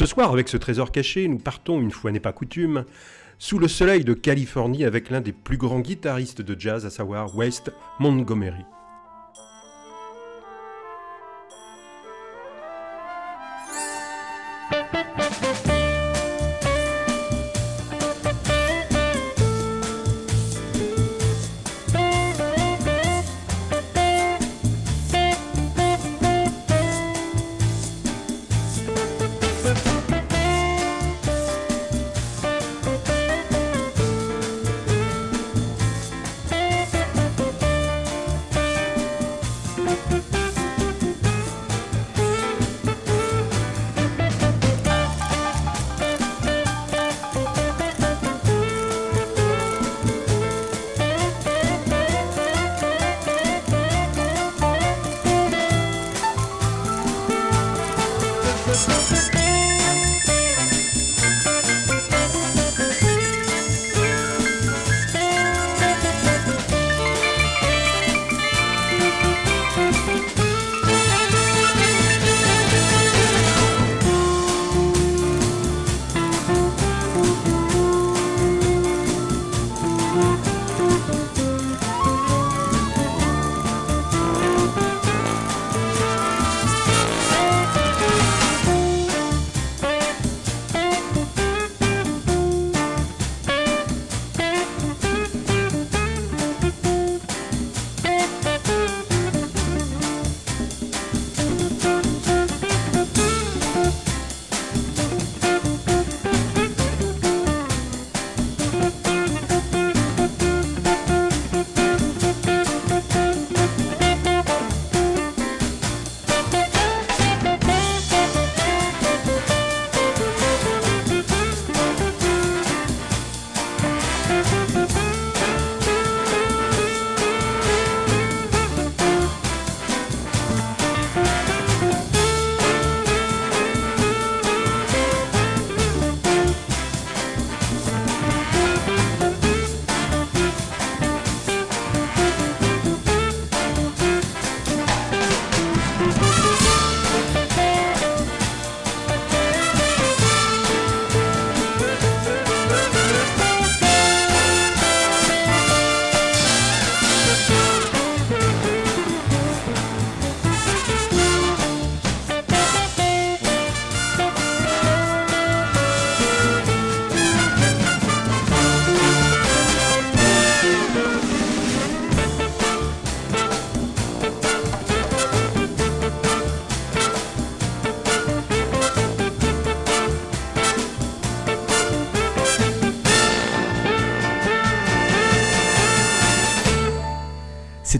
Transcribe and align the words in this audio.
Ce 0.00 0.06
soir, 0.06 0.32
avec 0.32 0.48
ce 0.48 0.56
trésor 0.56 0.92
caché, 0.92 1.28
nous 1.28 1.36
partons, 1.36 1.78
une 1.78 1.90
fois 1.90 2.10
n'est 2.10 2.20
pas 2.20 2.32
coutume, 2.32 2.86
sous 3.38 3.58
le 3.58 3.68
soleil 3.68 4.02
de 4.02 4.14
Californie 4.14 4.86
avec 4.86 5.10
l'un 5.10 5.20
des 5.20 5.32
plus 5.32 5.58
grands 5.58 5.80
guitaristes 5.80 6.40
de 6.40 6.58
jazz, 6.58 6.86
à 6.86 6.90
savoir 6.90 7.36
West 7.36 7.70
Montgomery. 7.98 8.64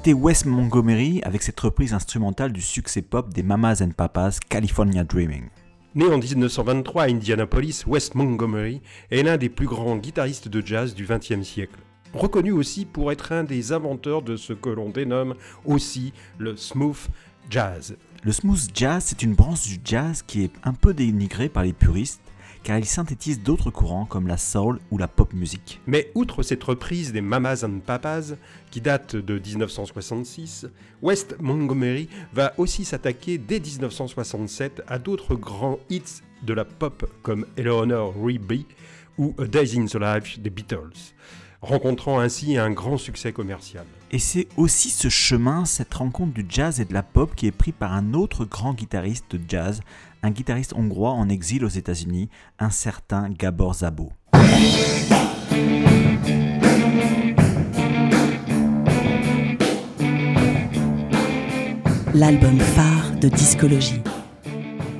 C'était 0.00 0.15
Wes 0.15 0.47
Montgomery 0.47 1.21
avec 1.25 1.43
cette 1.43 1.61
reprise 1.61 1.93
instrumentale 1.93 2.53
du 2.55 2.62
succès 2.62 3.03
pop 3.03 3.34
des 3.34 3.43
Mamas 3.43 3.83
and 3.83 3.91
Papas 3.91 4.38
California 4.49 5.05
Dreaming. 5.05 5.50
Né 5.94 6.06
en 6.06 6.17
1923 6.17 7.02
à 7.02 7.06
Indianapolis, 7.08 7.85
Wes 7.87 8.14
Montgomery 8.14 8.81
est 9.11 9.23
l'un 9.23 9.37
des 9.37 9.50
plus 9.50 9.67
grands 9.67 9.99
guitaristes 9.99 10.49
de 10.49 10.67
jazz 10.67 10.94
du 10.94 11.05
XXe 11.05 11.47
siècle. 11.47 11.79
Reconnu 12.14 12.50
aussi 12.50 12.87
pour 12.87 13.12
être 13.12 13.32
un 13.32 13.44
des 13.44 13.73
inventeurs 13.73 14.23
de 14.23 14.37
ce 14.37 14.55
que 14.55 14.70
l'on 14.70 14.88
dénomme 14.88 15.35
aussi 15.67 16.14
le 16.38 16.56
smooth 16.56 17.11
jazz. 17.50 17.94
Le 18.23 18.32
smooth 18.32 18.70
jazz, 18.75 19.05
c'est 19.05 19.23
une 19.23 19.35
branche 19.35 19.69
du 19.69 19.81
jazz 19.85 20.23
qui 20.26 20.44
est 20.44 20.52
un 20.64 20.73
peu 20.73 20.94
dénigrée 20.94 21.50
par 21.50 21.62
les 21.62 21.75
puristes 21.75 22.23
car 22.62 22.79
il 22.79 22.85
synthétise 22.85 23.43
d'autres 23.43 23.71
courants 23.71 24.05
comme 24.05 24.27
la 24.27 24.37
soul 24.37 24.81
ou 24.91 24.99
la 24.99 25.09
pop 25.09 25.33
musique. 25.33 25.81
Mais 25.87 26.11
outre 26.15 26.43
cette 26.43 26.62
reprise 26.65 27.12
des 27.12 27.21
Mamas 27.21 27.65
and 27.65 27.81
Papas, 27.85 28.35
qui 28.71 28.81
date 28.81 29.17
de 29.17 29.39
1966, 29.39 30.67
West 31.03 31.37
Montgomery 31.41 32.09
va 32.33 32.53
aussi 32.59 32.85
s'attaquer 32.85 33.39
dès 33.39 33.61
1967 33.61 34.83
à 34.87 34.99
d'autres 34.99 35.35
grands 35.35 35.79
hits 35.89 36.23
de 36.43 36.55
la 36.55 36.65
pop 36.65 37.11
comme 37.23 37.47
Eleanor 37.57 38.15
Rigby 38.23 38.67
ou 39.19 39.35
A 39.39 39.47
Days 39.47 39.79
in 39.79 39.87
the 39.87 39.97
Life 39.97 40.39
des 40.41 40.51
Beatles, 40.51 41.15
rencontrant 41.61 42.21
ainsi 42.21 42.57
un 42.57 42.71
grand 42.71 42.97
succès 42.97 43.33
commercial. 43.33 43.85
Et 44.12 44.19
c'est 44.19 44.49
aussi 44.57 44.91
ce 44.91 45.09
chemin, 45.09 45.65
cette 45.65 45.95
rencontre 45.95 46.33
du 46.33 46.45
jazz 46.49 46.81
et 46.81 46.85
de 46.85 46.95
la 46.95 47.03
pop 47.03 47.35
qui 47.35 47.47
est 47.47 47.53
pris 47.53 47.73
par 47.73 47.93
un 47.93 48.15
autre 48.15 48.45
grand 48.45 48.75
guitariste 48.75 49.37
de 49.37 49.41
jazz, 49.47 49.81
un 50.22 50.31
guitariste 50.31 50.75
hongrois 50.75 51.12
en 51.12 51.28
exil 51.28 51.64
aux 51.64 51.69
États-Unis, 51.69 52.28
un 52.58 52.70
certain 52.70 53.28
Gabor 53.31 53.75
Zabo. 53.75 54.12
L'album 62.14 62.58
phare 62.58 63.12
de 63.20 63.28
discologie. 63.28 64.02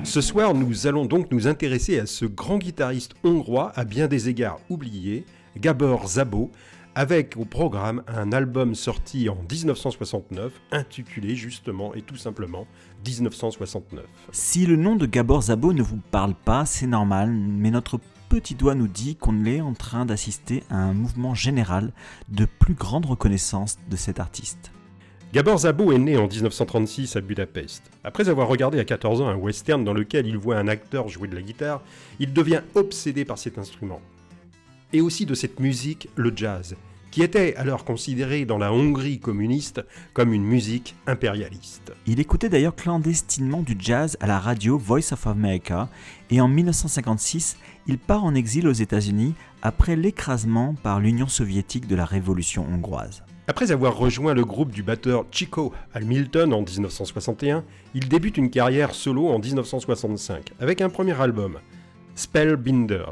Ce 0.03 0.21
soir, 0.21 0.53
nous 0.53 0.87
allons 0.87 1.05
donc 1.05 1.31
nous 1.31 1.47
intéresser 1.47 1.99
à 1.99 2.05
ce 2.05 2.25
grand 2.25 2.57
guitariste 2.57 3.13
hongrois, 3.23 3.71
à 3.75 3.85
bien 3.85 4.07
des 4.07 4.29
égards 4.29 4.59
oublié, 4.69 5.25
Gabor 5.57 6.07
Zabo, 6.07 6.51
avec 6.95 7.37
au 7.37 7.45
programme 7.45 8.03
un 8.07 8.31
album 8.33 8.75
sorti 8.75 9.29
en 9.29 9.37
1969, 9.49 10.51
intitulé 10.71 11.35
justement 11.35 11.93
et 11.95 12.01
tout 12.01 12.17
simplement 12.17 12.67
1969. 13.05 14.05
Si 14.31 14.65
le 14.65 14.75
nom 14.75 14.95
de 14.95 15.05
Gabor 15.05 15.43
Zabo 15.43 15.73
ne 15.73 15.81
vous 15.81 15.99
parle 16.11 16.33
pas, 16.33 16.65
c'est 16.65 16.87
normal, 16.87 17.31
mais 17.31 17.71
notre 17.71 17.99
petit 18.29 18.55
doigt 18.55 18.75
nous 18.75 18.87
dit 18.87 19.15
qu'on 19.15 19.45
est 19.45 19.61
en 19.61 19.73
train 19.73 20.05
d'assister 20.05 20.63
à 20.69 20.77
un 20.77 20.93
mouvement 20.93 21.35
général 21.35 21.91
de 22.29 22.45
plus 22.45 22.75
grande 22.75 23.05
reconnaissance 23.05 23.77
de 23.89 23.95
cet 23.97 24.19
artiste. 24.19 24.71
Gabor 25.33 25.59
Zabo 25.59 25.93
est 25.93 25.97
né 25.97 26.17
en 26.17 26.27
1936 26.27 27.15
à 27.15 27.21
Budapest. 27.21 27.83
Après 28.03 28.27
avoir 28.27 28.49
regardé 28.49 28.79
à 28.79 28.83
14 28.83 29.21
ans 29.21 29.29
un 29.29 29.35
western 29.35 29.83
dans 29.83 29.93
lequel 29.93 30.27
il 30.27 30.37
voit 30.37 30.57
un 30.57 30.67
acteur 30.67 31.07
jouer 31.07 31.29
de 31.29 31.35
la 31.35 31.41
guitare, 31.41 31.81
il 32.19 32.33
devient 32.33 32.61
obsédé 32.75 33.23
par 33.23 33.37
cet 33.37 33.57
instrument. 33.57 34.01
Et 34.91 34.99
aussi 34.99 35.25
de 35.25 35.33
cette 35.33 35.61
musique, 35.61 36.09
le 36.15 36.33
jazz, 36.35 36.75
qui 37.11 37.21
était 37.21 37.55
alors 37.55 37.85
considéré 37.85 38.45
dans 38.45 38.57
la 38.57 38.73
Hongrie 38.73 39.19
communiste 39.19 39.81
comme 40.13 40.33
une 40.33 40.43
musique 40.43 40.95
impérialiste. 41.05 41.91
Il 42.07 42.19
écoutait 42.19 42.49
d'ailleurs 42.49 42.75
clandestinement 42.75 43.61
du 43.61 43.75
jazz 43.77 44.17
à 44.21 44.27
la 44.27 44.39
radio 44.39 44.77
Voice 44.77 45.11
of 45.11 45.27
America 45.27 45.89
et 46.29 46.41
en 46.41 46.47
1956, 46.47 47.57
il 47.87 47.99
part 47.99 48.23
en 48.23 48.33
exil 48.33 48.67
aux 48.67 48.71
États-Unis 48.71 49.35
après 49.61 49.95
l'écrasement 49.95 50.75
par 50.81 50.99
l'Union 50.99 51.27
soviétique 51.27 51.87
de 51.87 51.95
la 51.95 52.05
révolution 52.05 52.65
hongroise. 52.71 53.23
Après 53.47 53.71
avoir 53.71 53.97
rejoint 53.97 54.33
le 54.33 54.45
groupe 54.45 54.71
du 54.71 54.81
batteur 54.81 55.25
Chico 55.29 55.73
Hamilton 55.93 56.53
en 56.53 56.61
1961, 56.61 57.65
il 57.93 58.07
débute 58.07 58.37
une 58.37 58.49
carrière 58.49 58.95
solo 58.95 59.27
en 59.27 59.39
1965 59.39 60.53
avec 60.59 60.79
un 60.79 60.89
premier 60.89 61.19
album, 61.19 61.59
Spellbinder, 62.15 63.11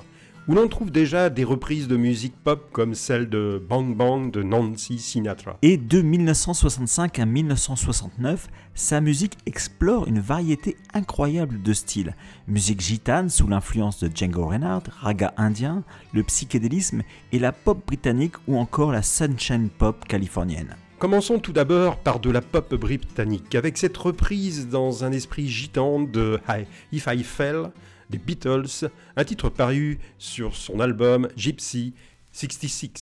où 0.50 0.56
l'on 0.56 0.68
trouve 0.68 0.90
déjà 0.90 1.30
des 1.30 1.44
reprises 1.44 1.88
de 1.88 1.96
musique 1.96 2.34
pop 2.44 2.70
comme 2.72 2.96
celle 2.96 3.30
de 3.30 3.64
Bang 3.70 3.96
Bang 3.96 4.32
de 4.32 4.42
Nancy 4.42 4.98
Sinatra. 4.98 5.60
Et 5.62 5.78
de 5.78 6.02
1965 6.02 7.20
à 7.20 7.26
1969, 7.28 8.48
sa 8.74 9.00
musique 9.00 9.38
explore 9.46 10.08
une 10.08 10.20
variété 10.20 10.76
incroyable 10.96 11.62
de 11.62 11.72
styles. 11.72 12.16
Musique 12.48 12.82
gitane 12.82 13.30
sous 13.30 13.46
l'influence 13.46 14.04
de 14.04 14.10
Django 14.12 14.48
Reinhardt, 14.48 14.90
raga 15.00 15.36
indien, 15.38 15.84
le 16.14 16.24
psychédélisme 16.24 17.04
et 17.32 17.38
la 17.38 17.52
pop 17.52 17.86
britannique 17.86 18.38
ou 18.48 18.58
encore 18.58 18.92
la 18.92 19.04
sunshine 19.04 19.70
pop 19.70 20.04
californienne. 20.08 20.76
Commençons 20.98 21.38
tout 21.38 21.54
d'abord 21.54 21.98
par 21.98 22.20
de 22.20 22.32
la 22.32 22.42
pop 22.42 22.74
britannique, 22.74 23.54
avec 23.54 23.78
cette 23.78 23.96
reprise 23.96 24.68
dans 24.68 25.04
un 25.06 25.12
esprit 25.12 25.48
gitan 25.48 26.02
de 26.02 26.40
If 26.92 27.08
I 27.08 27.24
Fell, 27.24 27.70
des 28.10 28.18
Beatles, 28.18 28.90
un 29.16 29.24
titre 29.24 29.50
paru 29.50 30.00
sur 30.18 30.56
son 30.56 30.80
album 30.80 31.28
Gypsy 31.36 31.94
66. 32.32 33.09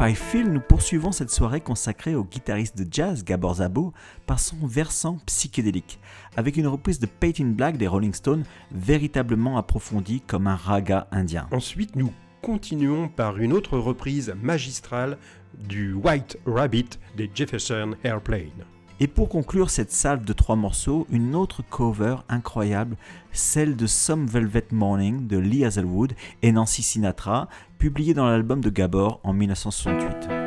I 0.00 0.14
Feel, 0.14 0.52
nous 0.52 0.60
poursuivons 0.60 1.10
cette 1.10 1.30
soirée 1.30 1.60
consacrée 1.60 2.14
au 2.14 2.22
guitariste 2.22 2.78
de 2.78 2.86
jazz 2.88 3.24
Gabor 3.24 3.56
Zabo 3.56 3.92
par 4.26 4.38
son 4.38 4.64
versant 4.64 5.18
psychédélique, 5.26 5.98
avec 6.36 6.56
une 6.56 6.68
reprise 6.68 7.00
de 7.00 7.06
Peyton 7.06 7.52
Black 7.56 7.76
des 7.76 7.88
Rolling 7.88 8.14
Stones 8.14 8.44
véritablement 8.70 9.58
approfondie 9.58 10.20
comme 10.20 10.46
un 10.46 10.54
raga 10.54 11.08
indien. 11.10 11.48
Ensuite, 11.50 11.96
nous 11.96 12.12
continuons 12.42 13.08
par 13.08 13.38
une 13.38 13.52
autre 13.52 13.76
reprise 13.76 14.32
magistrale 14.40 15.18
du 15.58 15.94
White 15.94 16.38
Rabbit 16.46 16.90
des 17.16 17.28
Jefferson 17.34 17.96
Airplane. 18.04 18.77
Et 19.00 19.06
pour 19.06 19.28
conclure 19.28 19.70
cette 19.70 19.92
salve 19.92 20.24
de 20.24 20.32
trois 20.32 20.56
morceaux, 20.56 21.06
une 21.10 21.36
autre 21.36 21.62
cover 21.62 22.16
incroyable, 22.28 22.96
celle 23.32 23.76
de 23.76 23.86
Some 23.86 24.26
Velvet 24.26 24.66
Morning 24.72 25.28
de 25.28 25.38
Lee 25.38 25.64
Hazelwood 25.64 26.14
et 26.42 26.50
Nancy 26.50 26.82
Sinatra, 26.82 27.48
publiée 27.78 28.14
dans 28.14 28.26
l'album 28.26 28.60
de 28.60 28.70
Gabor 28.70 29.20
en 29.22 29.32
1968. 29.32 30.37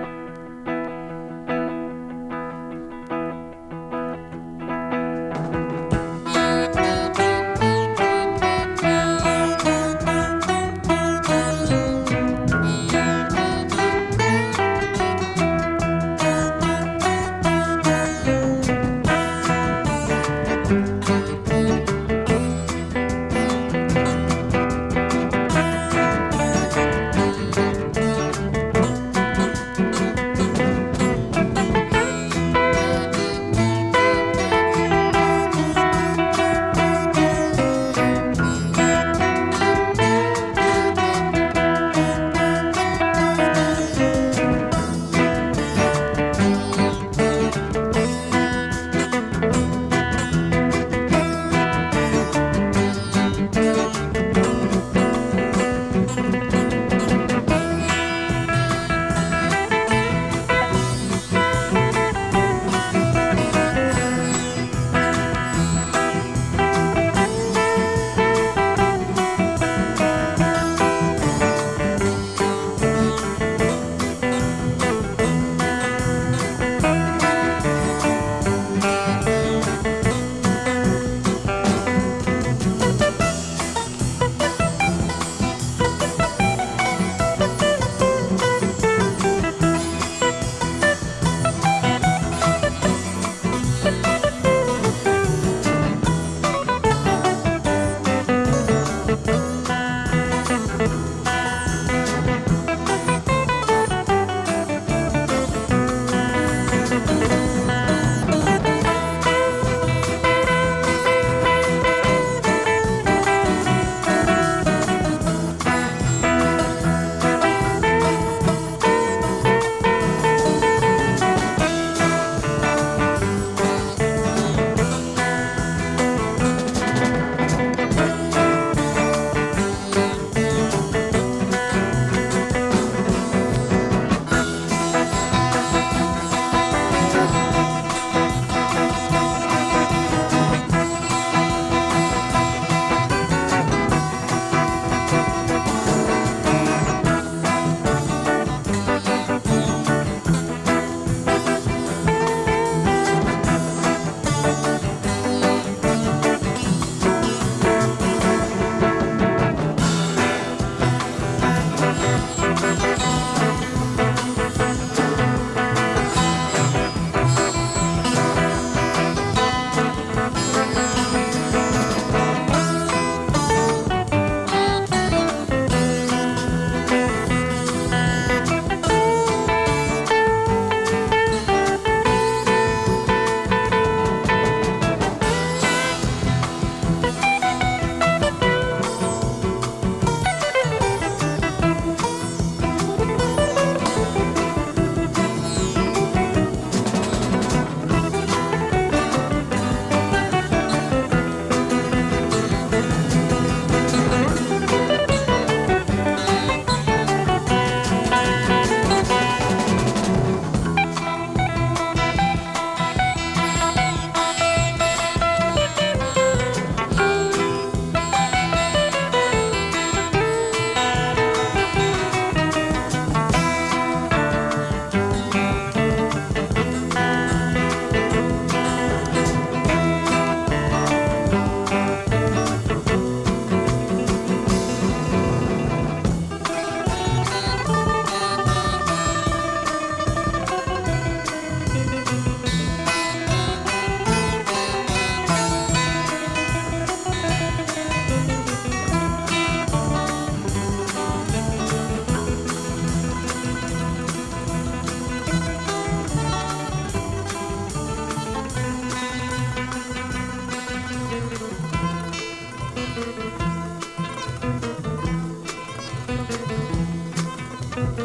thank 267.73 267.99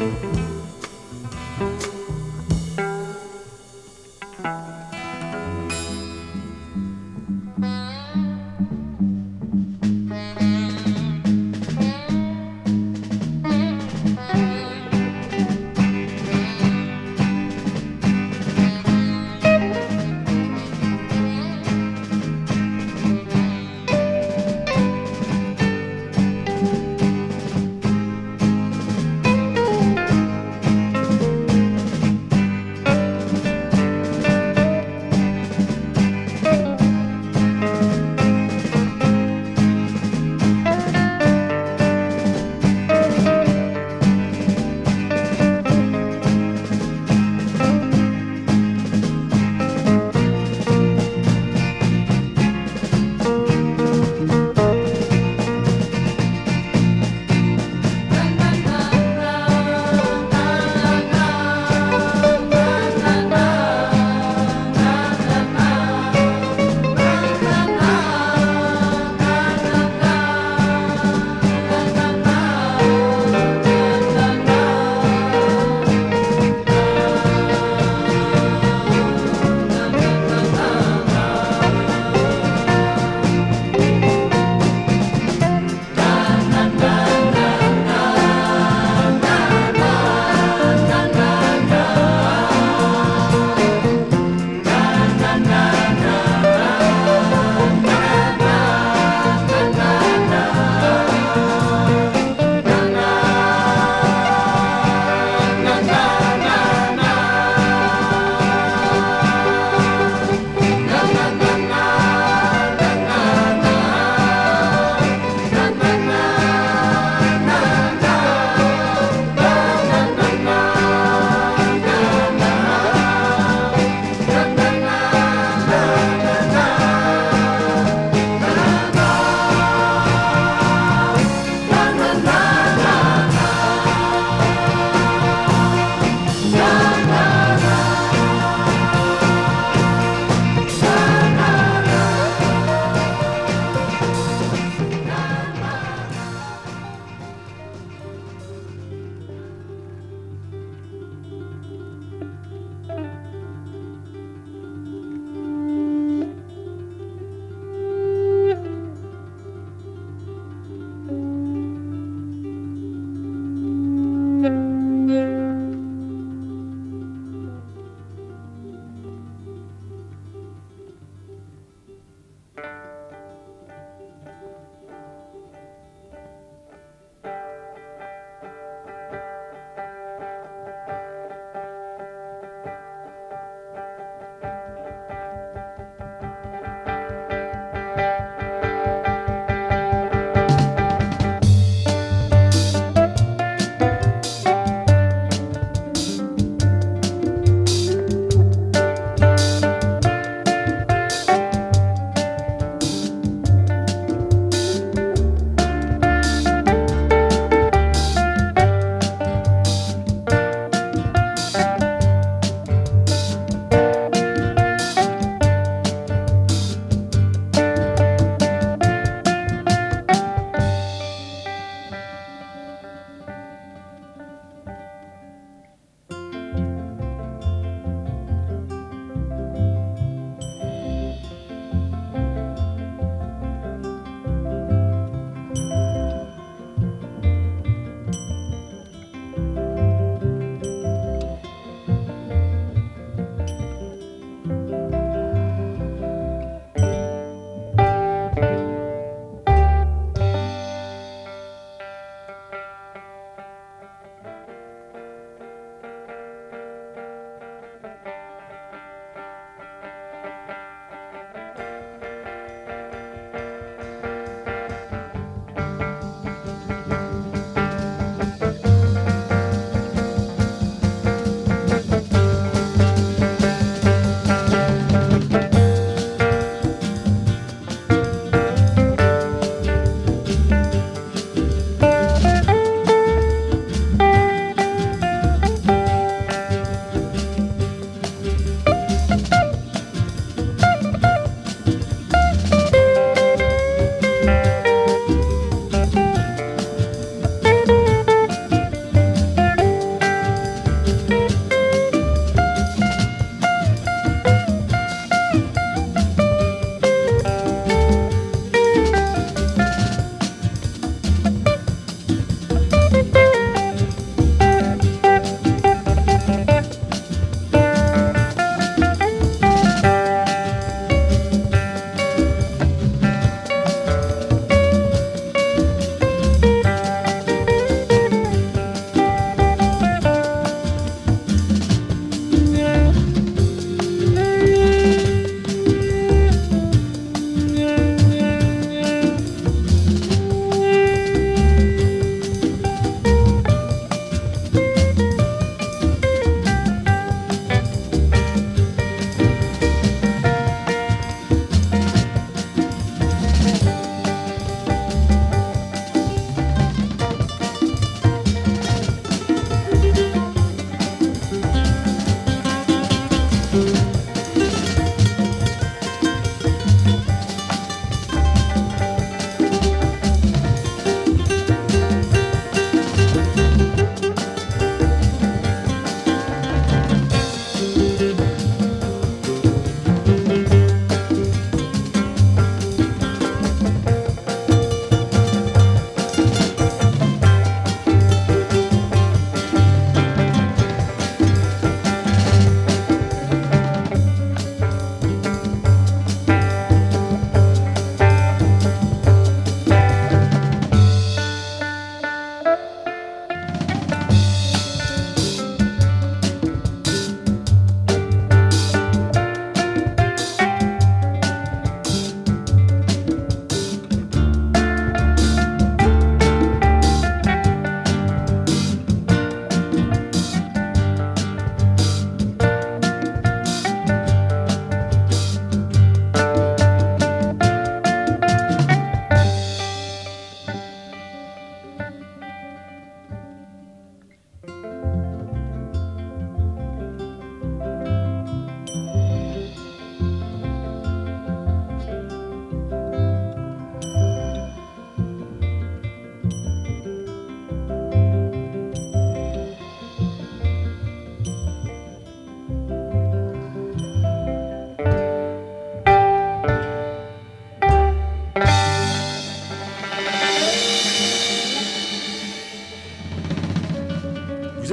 you 0.00 0.23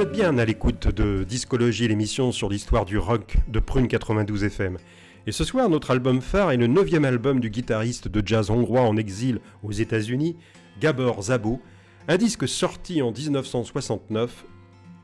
bien 0.04 0.38
à 0.38 0.44
l'écoute 0.44 0.88
de 0.88 1.22
Discologie, 1.22 1.86
l'émission 1.86 2.32
sur 2.32 2.48
l'histoire 2.48 2.84
du 2.84 2.98
rock 2.98 3.36
de 3.46 3.60
Prune 3.60 3.86
92 3.86 4.44
FM. 4.44 4.78
Et 5.26 5.32
ce 5.32 5.44
soir, 5.44 5.68
notre 5.68 5.92
album 5.92 6.20
phare 6.20 6.50
est 6.50 6.56
le 6.56 6.66
neuvième 6.66 7.04
album 7.04 7.38
du 7.38 7.50
guitariste 7.50 8.08
de 8.08 8.26
jazz 8.26 8.50
hongrois 8.50 8.82
en 8.82 8.96
exil 8.96 9.40
aux 9.62 9.70
États-Unis, 9.70 10.36
Gabor 10.80 11.22
Zabo, 11.22 11.60
un 12.08 12.16
disque 12.16 12.48
sorti 12.48 13.00
en 13.00 13.12
1969, 13.12 14.44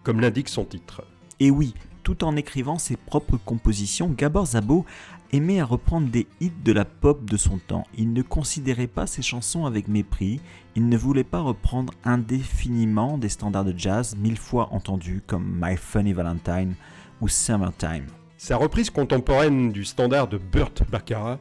comme 0.03 0.21
l'indique 0.21 0.49
son 0.49 0.65
titre. 0.65 1.03
Et 1.39 1.51
oui, 1.51 1.75
tout 2.03 2.25
en 2.25 2.35
écrivant 2.37 2.79
ses 2.79 2.97
propres 2.97 3.37
compositions, 3.37 4.09
Gabor 4.09 4.47
Zabo 4.47 4.85
aimait 5.33 5.61
à 5.61 5.65
reprendre 5.65 6.09
des 6.09 6.27
hits 6.41 6.53
de 6.65 6.73
la 6.73 6.85
pop 6.85 7.25
de 7.25 7.37
son 7.37 7.59
temps. 7.59 7.85
Il 7.97 8.13
ne 8.13 8.23
considérait 8.23 8.87
pas 8.87 9.07
ses 9.07 9.23
chansons 9.23 9.67
avec 9.67 9.89
mépris, 9.89 10.41
il 10.75 10.89
ne 10.89 10.97
voulait 10.97 11.25
pas 11.25 11.41
reprendre 11.41 11.93
indéfiniment 12.05 13.19
des 13.19 13.29
standards 13.29 13.65
de 13.65 13.75
jazz 13.77 14.17
mille 14.17 14.39
fois 14.39 14.69
entendus 14.73 15.23
comme 15.27 15.59
My 15.61 15.77
Funny 15.77 16.13
Valentine 16.13 16.75
ou 17.21 17.29
Summertime. 17.29 18.07
Sa 18.37 18.57
reprise 18.57 18.91
contemporaine 18.91 19.73
du 19.73 19.85
standard 19.85 20.29
de 20.29 20.39
Burt 20.39 20.83
Baccarat, 20.91 21.39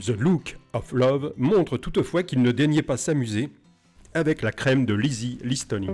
The 0.00 0.18
Look 0.18 0.58
of 0.72 0.92
Love, 0.92 1.34
montre 1.36 1.76
toutefois 1.76 2.22
qu'il 2.22 2.42
ne 2.42 2.52
daignait 2.52 2.82
pas 2.82 2.96
s'amuser 2.96 3.50
avec 4.14 4.40
la 4.40 4.50
crème 4.50 4.86
de 4.86 4.94
Lizzie 4.94 5.38
Listening. 5.42 5.90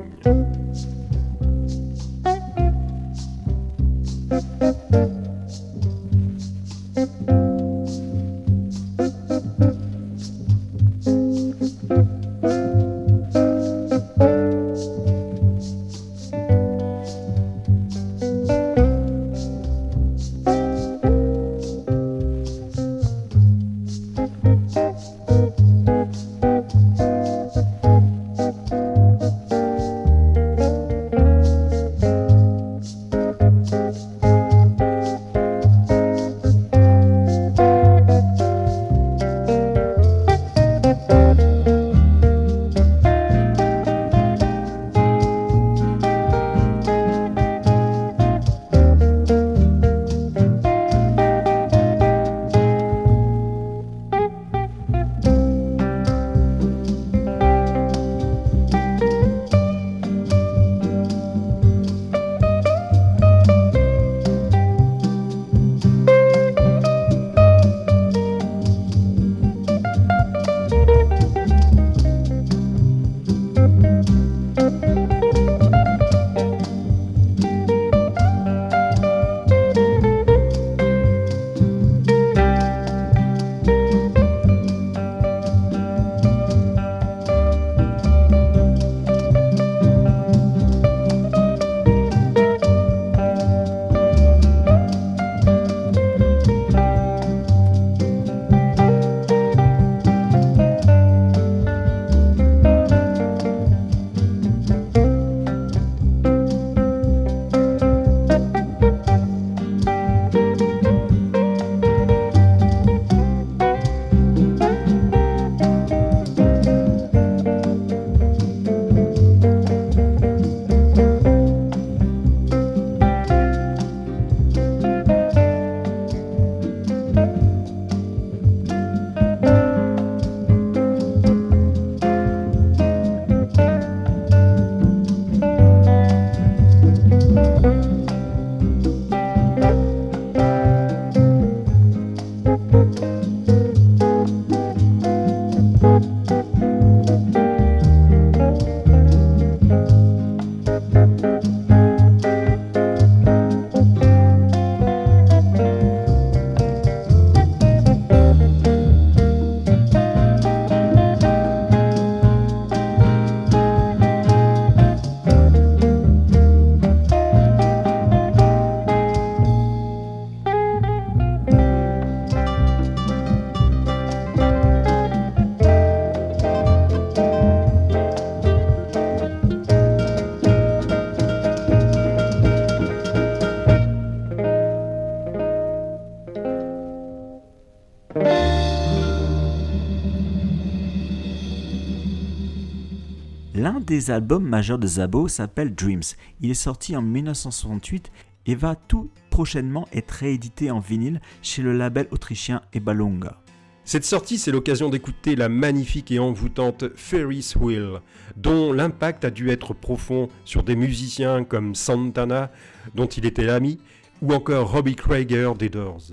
Des 193.83 194.11
albums 194.11 194.45
majeurs 194.45 194.79
de 194.79 194.87
Zabo 194.87 195.29
s'appelle 195.29 195.75
Dreams. 195.75 196.03
Il 196.40 196.51
est 196.51 196.55
sorti 196.55 196.97
en 196.97 197.03
1968 197.03 198.11
et 198.47 198.55
va 198.55 198.75
tout 198.75 199.11
prochainement 199.31 199.87
être 199.92 200.11
réédité 200.11 200.71
en 200.71 200.79
vinyle 200.79 201.21
chez 201.42 201.62
le 201.62 201.73
label 201.73 202.07
autrichien 202.11 202.62
Ebalunga. 202.73 203.38
Cette 203.85 204.05
sortie, 204.05 204.38
c'est 204.38 204.53
l'occasion 204.53 204.90
d'écouter 204.90 205.35
la 205.35 205.49
magnifique 205.49 206.12
et 206.12 206.21
envoûtante 206.21 206.85
Ferris 206.95 207.55
Wheel, 207.57 208.01
dont 208.37 208.73
l'impact 208.73 209.25
a 209.25 209.31
dû 209.31 209.51
être 209.51 209.75
profond 209.75 210.29
sur 210.45 210.62
des 210.62 210.77
musiciens 210.77 211.42
comme 211.42 211.75
Santana, 211.75 212.53
dont 212.95 213.07
il 213.07 213.27
était 213.27 213.45
l'ami, 213.45 213.79
ou 214.21 214.33
encore 214.33 214.71
Robbie 214.71 214.95
Krieger 214.95 215.57
des 215.57 215.68
Doors. 215.68 216.12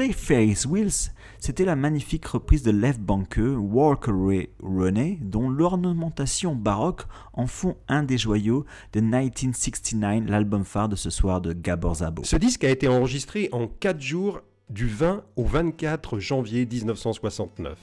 Après 0.00 0.14
Ferris 0.14 0.64
Wheels, 0.66 1.12
c'était 1.38 1.66
la 1.66 1.76
magnifique 1.76 2.24
reprise 2.24 2.62
de 2.62 2.70
Lev 2.70 2.98
Banke, 2.98 3.38
Walk 3.38 4.08
Away 4.08 4.48
Runner, 4.62 5.18
dont 5.20 5.50
l'ornementation 5.50 6.54
baroque 6.54 7.02
en 7.34 7.46
font 7.46 7.76
un 7.86 8.02
des 8.02 8.16
joyaux 8.16 8.64
de 8.94 9.00
1969, 9.00 10.22
l'album 10.26 10.64
phare 10.64 10.88
de 10.88 10.96
ce 10.96 11.10
soir 11.10 11.42
de 11.42 11.52
Gabor 11.52 11.96
Zabo. 11.96 12.24
Ce 12.24 12.36
disque 12.36 12.64
a 12.64 12.70
été 12.70 12.88
enregistré 12.88 13.50
en 13.52 13.66
4 13.66 14.00
jours 14.00 14.40
du 14.70 14.86
20 14.86 15.22
au 15.36 15.44
24 15.44 16.18
janvier 16.18 16.64
1969. 16.64 17.78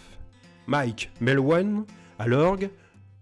Mike 0.66 1.12
Melwan 1.22 1.86
à 2.18 2.26
l'orgue, 2.26 2.72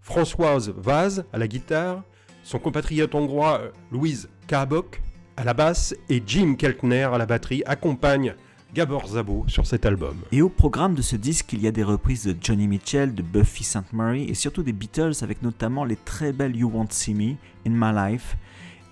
Françoise 0.00 0.72
Vaz 0.74 1.26
à 1.34 1.38
la 1.38 1.48
guitare, 1.48 2.02
son 2.42 2.58
compatriote 2.58 3.14
hongrois 3.14 3.60
euh, 3.60 3.70
Louise 3.92 4.30
Kabok 4.46 5.02
à 5.36 5.44
la 5.44 5.52
basse 5.52 5.94
et 6.08 6.22
Jim 6.26 6.54
Keltner 6.54 7.02
à 7.02 7.18
la 7.18 7.26
batterie 7.26 7.62
accompagnent 7.66 8.34
Gabor 8.76 9.06
Zabo 9.08 9.42
sur 9.48 9.66
cet 9.66 9.86
album. 9.86 10.18
Et 10.32 10.42
au 10.42 10.50
programme 10.50 10.94
de 10.94 11.00
ce 11.00 11.16
disque, 11.16 11.54
il 11.54 11.62
y 11.62 11.66
a 11.66 11.72
des 11.72 11.82
reprises 11.82 12.24
de 12.24 12.36
Johnny 12.38 12.68
Mitchell, 12.68 13.14
de 13.14 13.22
Buffy 13.22 13.64
St. 13.64 13.90
Mary 13.94 14.24
et 14.24 14.34
surtout 14.34 14.62
des 14.62 14.74
Beatles 14.74 15.14
avec 15.22 15.40
notamment 15.40 15.86
les 15.86 15.96
très 15.96 16.30
belles 16.30 16.54
You 16.54 16.68
Won't 16.68 16.90
See 16.90 17.14
Me, 17.14 17.36
In 17.66 17.70
My 17.70 18.12
Life, 18.12 18.36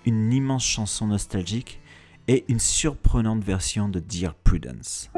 une 0.07 0.33
immense 0.33 0.65
chanson 0.65 1.09
nostalgique 1.09 1.81
et 2.29 2.47
une 2.49 2.61
surprenante 2.61 3.45
version 3.45 3.91
de 3.91 4.01
Dear 4.01 4.35
Prudence. 4.35 5.11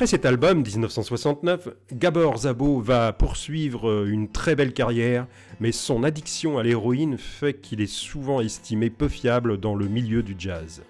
Après 0.00 0.06
cet 0.06 0.24
album, 0.24 0.62
1969, 0.62 1.68
Gabor 1.92 2.38
Zabo 2.38 2.80
va 2.80 3.12
poursuivre 3.12 3.90
euh, 3.90 4.10
une 4.10 4.28
très 4.28 4.56
belle 4.56 4.72
carrière, 4.72 5.26
mais 5.60 5.72
son 5.72 6.04
addiction 6.04 6.56
à 6.56 6.62
l'héroïne 6.62 7.18
fait 7.18 7.60
qu'il 7.60 7.82
est 7.82 7.86
souvent 7.86 8.40
estimé 8.40 8.88
peu 8.88 9.08
fiable 9.08 9.60
dans 9.60 9.74
le 9.74 9.88
milieu 9.88 10.22
du 10.22 10.34
jazz. 10.38 10.82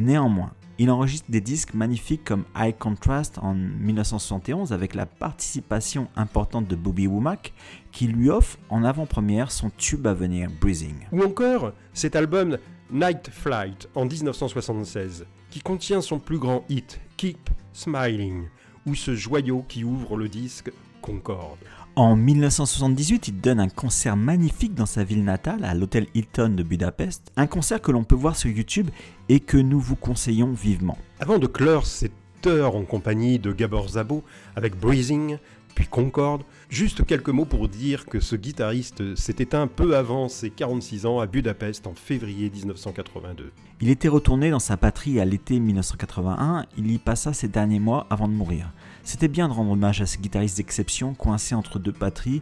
Néanmoins, 0.00 0.50
il 0.80 0.90
enregistre 0.90 1.30
des 1.30 1.40
disques 1.40 1.74
magnifiques 1.74 2.24
comme 2.24 2.42
High 2.56 2.76
Contrast 2.76 3.38
en 3.38 3.54
1971 3.54 4.72
avec 4.72 4.96
la 4.96 5.06
participation 5.06 6.08
importante 6.16 6.66
de 6.66 6.74
Bobby 6.74 7.06
Womack 7.06 7.54
qui 7.92 8.08
lui 8.08 8.30
offre 8.30 8.58
en 8.68 8.82
avant-première 8.82 9.52
son 9.52 9.70
tube 9.70 10.08
à 10.08 10.12
venir 10.12 10.50
Breathing. 10.60 11.06
Ou 11.12 11.22
encore 11.22 11.70
cet 11.94 12.16
album 12.16 12.58
Night 12.90 13.30
Flight 13.30 13.88
en 13.94 14.06
1976 14.06 15.24
qui 15.50 15.60
contient 15.60 16.00
son 16.00 16.18
plus 16.18 16.40
grand 16.40 16.64
hit 16.68 16.98
Keep 17.16 17.48
Smiling 17.76 18.44
ou 18.86 18.94
ce 18.94 19.14
joyau 19.14 19.62
qui 19.68 19.84
ouvre 19.84 20.16
le 20.16 20.28
disque 20.28 20.72
Concorde. 21.02 21.58
En 21.94 22.16
1978, 22.16 23.28
il 23.28 23.40
donne 23.40 23.60
un 23.60 23.68
concert 23.68 24.16
magnifique 24.16 24.74
dans 24.74 24.86
sa 24.86 25.04
ville 25.04 25.22
natale, 25.22 25.62
à 25.62 25.74
l'hôtel 25.74 26.06
Hilton 26.14 26.54
de 26.56 26.62
Budapest. 26.62 27.30
Un 27.36 27.46
concert 27.46 27.82
que 27.82 27.92
l'on 27.92 28.02
peut 28.02 28.14
voir 28.14 28.34
sur 28.34 28.50
YouTube 28.50 28.88
et 29.28 29.40
que 29.40 29.58
nous 29.58 29.78
vous 29.78 29.94
conseillons 29.94 30.52
vivement. 30.52 30.96
Avant 31.20 31.38
de 31.38 31.46
clore 31.46 31.86
cette 31.86 32.12
heure 32.46 32.76
en 32.76 32.84
compagnie 32.84 33.38
de 33.38 33.52
Gabor 33.52 33.90
Zabo 33.90 34.24
avec 34.56 34.78
Breathing, 34.78 35.38
puis 35.76 35.86
Concorde, 35.86 36.42
juste 36.70 37.04
quelques 37.04 37.28
mots 37.28 37.44
pour 37.44 37.68
dire 37.68 38.06
que 38.06 38.18
ce 38.18 38.34
guitariste 38.34 39.14
s'est 39.14 39.36
éteint 39.38 39.66
peu 39.66 39.94
avant 39.94 40.28
ses 40.28 40.48
46 40.48 41.04
ans 41.04 41.20
à 41.20 41.26
Budapest 41.26 41.86
en 41.86 41.94
février 41.94 42.50
1982. 42.50 43.52
Il 43.82 43.90
était 43.90 44.08
retourné 44.08 44.50
dans 44.50 44.58
sa 44.58 44.78
patrie 44.78 45.20
à 45.20 45.26
l'été 45.26 45.60
1981, 45.60 46.64
il 46.78 46.90
y 46.90 46.98
passa 46.98 47.34
ses 47.34 47.48
derniers 47.48 47.78
mois 47.78 48.06
avant 48.08 48.26
de 48.26 48.32
mourir. 48.32 48.72
C'était 49.04 49.28
bien 49.28 49.48
de 49.48 49.52
rendre 49.52 49.72
hommage 49.72 50.00
à 50.00 50.06
ce 50.06 50.16
guitariste 50.16 50.56
d'exception 50.56 51.12
coincé 51.12 51.54
entre 51.54 51.78
deux 51.78 51.92
patries 51.92 52.40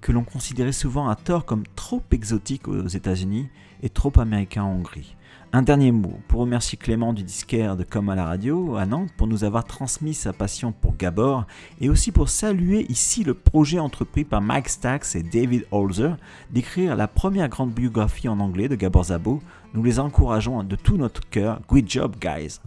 que 0.00 0.12
l'on 0.12 0.22
considérait 0.22 0.70
souvent 0.70 1.08
à 1.08 1.16
tort 1.16 1.44
comme 1.44 1.64
trop 1.74 2.02
exotiques 2.12 2.68
aux 2.68 2.86
États-Unis 2.86 3.48
et 3.82 3.88
trop 3.88 4.12
américains 4.20 4.62
en 4.62 4.76
Hongrie. 4.76 5.16
Un 5.56 5.62
dernier 5.62 5.90
mot 5.90 6.12
pour 6.28 6.42
remercier 6.42 6.76
Clément 6.76 7.14
du 7.14 7.22
disquaire 7.22 7.78
de 7.78 7.82
Comme 7.82 8.10
à 8.10 8.14
la 8.14 8.26
radio 8.26 8.76
à 8.76 8.84
Nantes 8.84 9.08
pour 9.16 9.26
nous 9.26 9.42
avoir 9.42 9.64
transmis 9.64 10.12
sa 10.12 10.34
passion 10.34 10.70
pour 10.70 10.98
Gabor 10.98 11.46
et 11.80 11.88
aussi 11.88 12.12
pour 12.12 12.28
saluer 12.28 12.84
ici 12.90 13.24
le 13.24 13.32
projet 13.32 13.78
entrepris 13.78 14.24
par 14.24 14.42
Mike 14.42 14.68
Stax 14.68 15.16
et 15.16 15.22
David 15.22 15.64
Holzer 15.70 16.18
d'écrire 16.50 16.94
la 16.94 17.08
première 17.08 17.48
grande 17.48 17.72
biographie 17.72 18.28
en 18.28 18.38
anglais 18.38 18.68
de 18.68 18.74
Gabor 18.74 19.04
Zabo. 19.04 19.40
Nous 19.72 19.82
les 19.82 19.98
encourageons 19.98 20.62
de 20.62 20.76
tout 20.76 20.98
notre 20.98 21.26
cœur. 21.30 21.62
Good 21.70 21.88
job, 21.88 22.16
guys! 22.20 22.60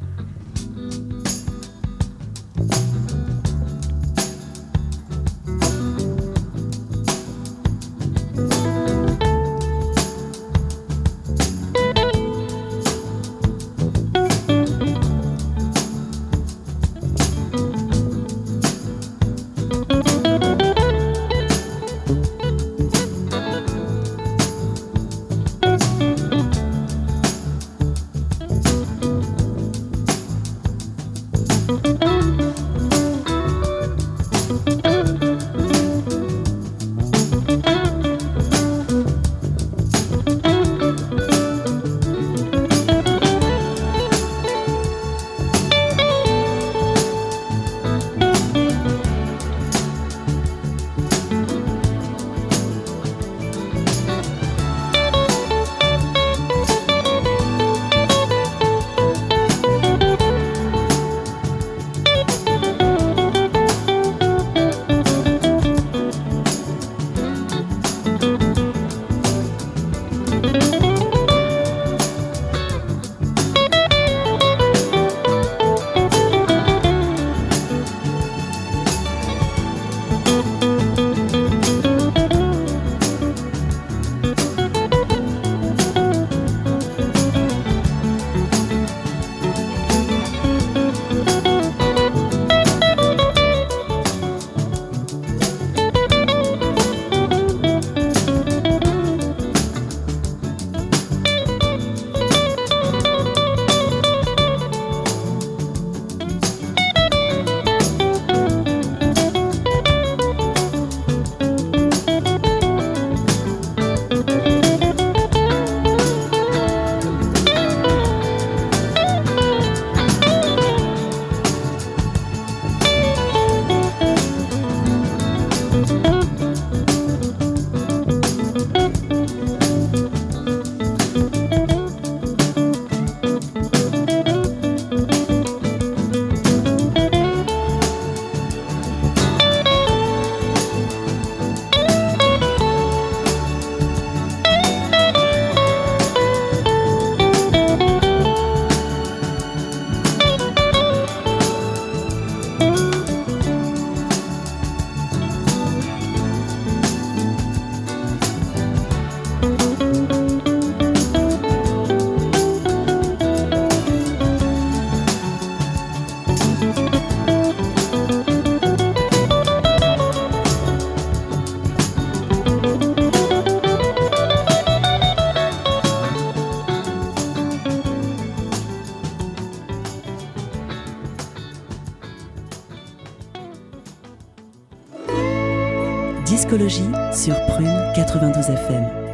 Sur 187.19 187.35
Prune 187.47 187.91
92 187.95 188.49
FM. 188.49 189.08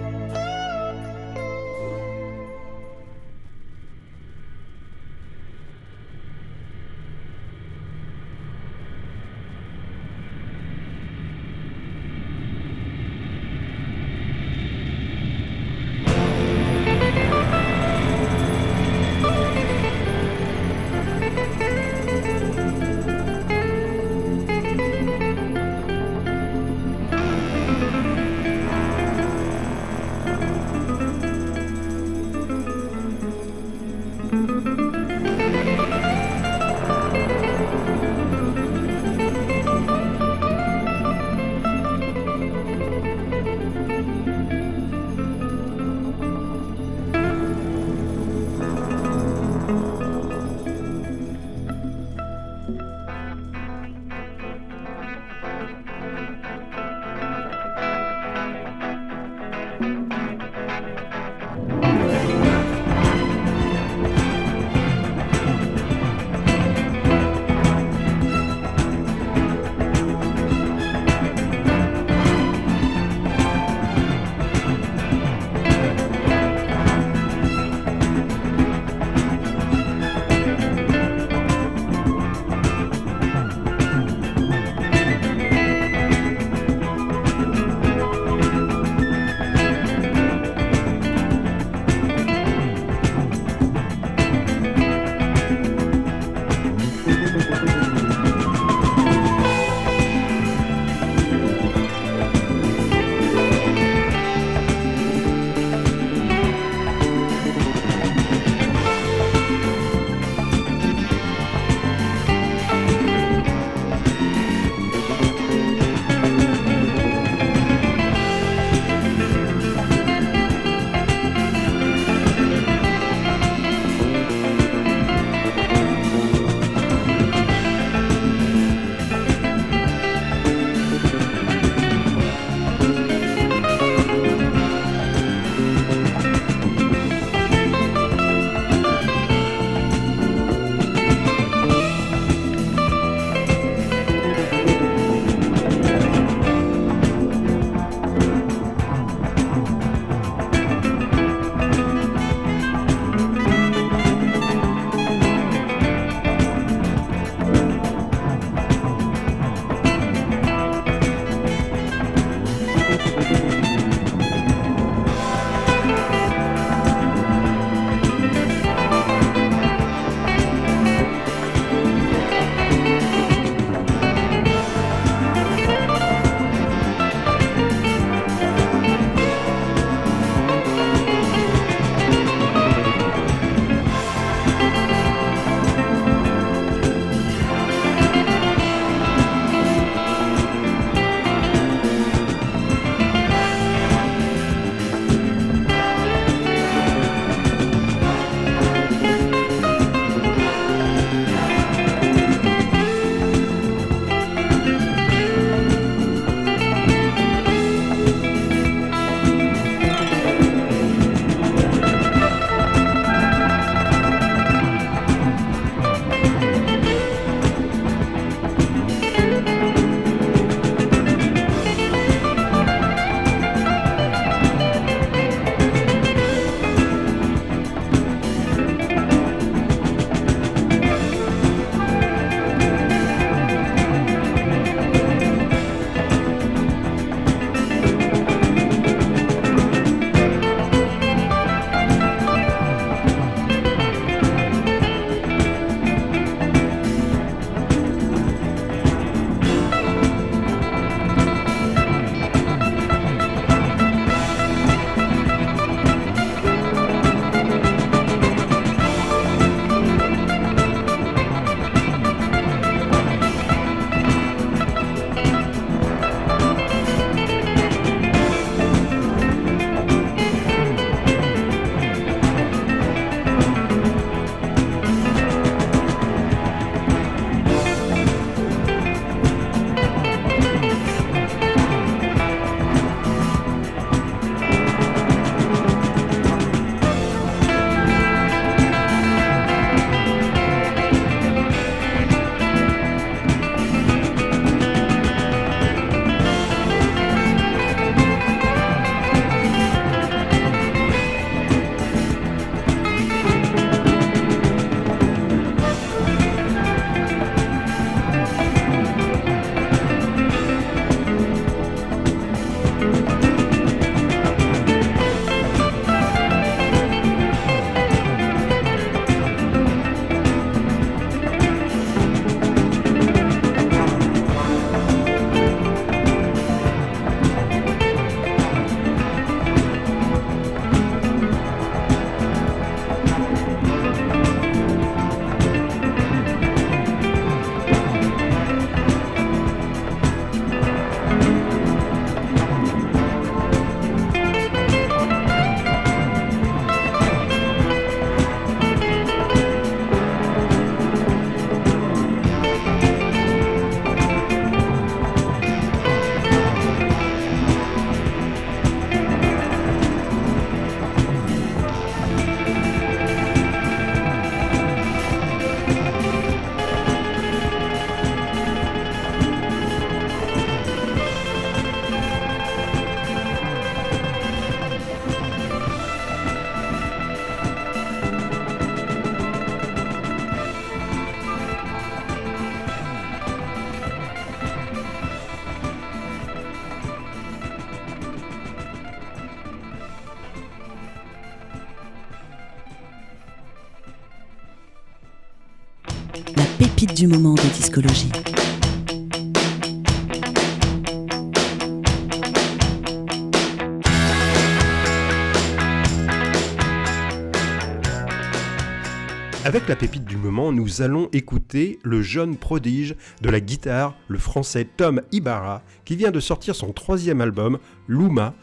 Avec 409.44 409.68
la 409.68 409.76
pépite 409.76 410.06
du 410.06 410.16
moment, 410.16 410.54
nous 410.54 410.82
allons 410.82 411.10
écouter 411.12 411.80
le 411.84 412.02
jeune 412.02 412.38
prodige 412.38 412.96
de 413.22 413.30
la 413.30 413.42
guitare, 413.42 413.98
le 414.08 414.20
français 414.20 414.66
Tom 414.78 415.02
Ibarra, 415.12 415.62
qui 415.84 415.98
vient 415.98 416.12
de 416.12 416.22
sortir 416.22 416.56
son 416.56 416.72
troisième 416.72 417.20
album, 417.20 417.60
Luma, 417.90 418.36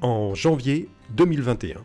en 0.00 0.34
janvier 0.34 0.88
2021. 1.10 1.76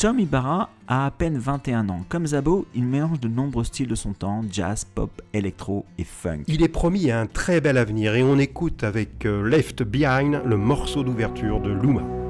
Tom 0.00 0.18
Ibarra 0.18 0.70
a 0.88 1.04
à 1.04 1.10
peine 1.10 1.36
21 1.36 1.90
ans. 1.90 2.06
Comme 2.08 2.26
Zabo, 2.26 2.64
il 2.74 2.84
mélange 2.84 3.20
de 3.20 3.28
nombreux 3.28 3.64
styles 3.64 3.86
de 3.86 3.94
son 3.94 4.14
temps, 4.14 4.40
jazz, 4.50 4.86
pop, 4.86 5.10
électro 5.34 5.84
et 5.98 6.04
funk. 6.04 6.44
Il 6.46 6.62
est 6.62 6.68
promis 6.68 7.10
à 7.10 7.20
un 7.20 7.26
très 7.26 7.60
bel 7.60 7.76
avenir 7.76 8.14
et 8.14 8.22
on 8.22 8.38
écoute 8.38 8.82
avec 8.82 9.26
euh, 9.26 9.46
Left 9.46 9.82
Behind 9.82 10.40
le 10.46 10.56
morceau 10.56 11.02
d'ouverture 11.02 11.60
de 11.60 11.70
Luma. 11.70 12.29